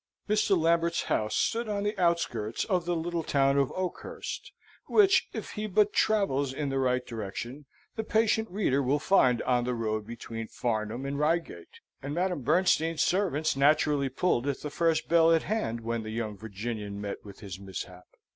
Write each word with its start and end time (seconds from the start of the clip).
Mr. 0.27 0.57
Lambert's 0.59 1.03
house 1.03 1.35
stood 1.35 1.69
on 1.69 1.83
the 1.83 1.95
outskirts 1.95 2.65
of 2.65 2.85
the 2.85 2.95
little 2.95 3.21
town 3.21 3.55
of 3.59 3.71
Oakhurst, 3.73 4.51
which, 4.87 5.27
if 5.31 5.51
he 5.51 5.67
but 5.67 5.93
travels 5.93 6.51
in 6.53 6.69
the 6.69 6.79
right 6.79 7.05
direction, 7.05 7.67
the 7.95 8.03
patient 8.03 8.49
reader 8.49 8.81
will 8.81 8.97
find 8.97 9.43
on 9.43 9.63
the 9.63 9.75
road 9.75 10.07
between 10.07 10.47
Farnham 10.47 11.05
and 11.05 11.19
Reigate, 11.19 11.81
and 12.01 12.15
Madame 12.15 12.41
Bernstein's 12.41 13.03
servants 13.03 13.55
naturally 13.55 14.09
pulled 14.09 14.47
at 14.47 14.61
the 14.61 14.71
first 14.71 15.07
bell 15.07 15.31
at 15.31 15.43
hand, 15.43 15.81
when 15.81 16.01
the 16.01 16.09
young 16.09 16.35
Virginian 16.35 16.99
met 16.99 17.23
with 17.23 17.41
his 17.41 17.59
mishap. 17.59 18.07